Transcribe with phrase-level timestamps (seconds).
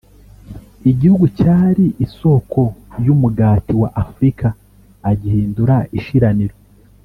[0.91, 2.61] igihugu cyari isoko
[3.05, 4.47] y’umugati wa Afurika
[5.11, 6.55] agihindura ishiraniro